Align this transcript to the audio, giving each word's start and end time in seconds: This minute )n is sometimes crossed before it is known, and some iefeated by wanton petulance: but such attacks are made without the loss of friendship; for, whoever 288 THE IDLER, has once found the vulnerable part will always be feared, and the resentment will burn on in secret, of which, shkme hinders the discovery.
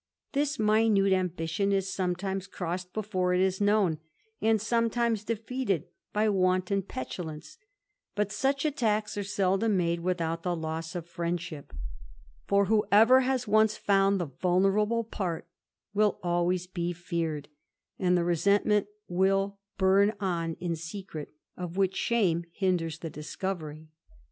This 0.31 0.57
minute 0.57 1.13
)n 1.59 1.71
is 1.71 1.93
sometimes 1.93 2.47
crossed 2.47 2.91
before 2.91 3.35
it 3.35 3.39
is 3.39 3.61
known, 3.61 3.99
and 4.41 4.59
some 4.59 4.89
iefeated 4.89 5.83
by 6.11 6.27
wanton 6.27 6.81
petulance: 6.81 7.59
but 8.15 8.31
such 8.31 8.65
attacks 8.65 9.15
are 9.15 9.69
made 9.69 9.99
without 9.99 10.41
the 10.41 10.55
loss 10.55 10.95
of 10.95 11.05
friendship; 11.07 11.71
for, 12.47 12.65
whoever 12.65 13.19
288 13.19 13.19
THE 13.19 13.21
IDLER, 13.23 13.31
has 13.31 13.47
once 13.47 13.77
found 13.77 14.19
the 14.19 14.25
vulnerable 14.25 15.03
part 15.03 15.45
will 15.93 16.17
always 16.23 16.65
be 16.65 16.93
feared, 16.93 17.47
and 17.99 18.17
the 18.17 18.23
resentment 18.25 18.87
will 19.07 19.59
burn 19.77 20.13
on 20.19 20.55
in 20.59 20.75
secret, 20.75 21.29
of 21.55 21.77
which, 21.77 21.93
shkme 21.95 22.45
hinders 22.53 22.97
the 22.97 23.11
discovery. 23.11 23.87